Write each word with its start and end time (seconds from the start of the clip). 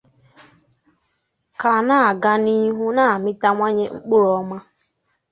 ka 1.61 1.71
na-aga 1.87 2.33
n'ihu 2.43 2.85
na-amịtawanye 2.97 3.85
mkpụrụ 3.95 4.29
ọma 4.39 4.57